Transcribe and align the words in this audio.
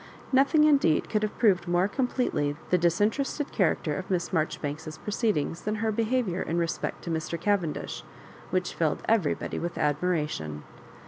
Nothing 0.31 0.63
indeed 0.63 1.11
could 1.11 1.21
have 1.21 1.37
proved 1.37 1.67
more 1.67 1.87
completely 1.87 2.55
the 2.71 2.77
disinterested 2.79 3.51
character 3.51 3.95
of 3.95 4.09
Miss 4.09 4.29
Maijoribanks's 4.31 4.97
proceedings 4.97 5.61
than 5.61 5.75
her 5.75 5.91
behaviour 5.91 6.41
in 6.41 6.57
respect 6.57 7.03
to 7.03 7.11
Mr. 7.11 7.39
Cavendish, 7.39 8.01
which 8.49 8.73
filled 8.73 9.03
every 9.07 9.35
body 9.35 9.59
with 9.59 9.77
admiration. 9.77 10.63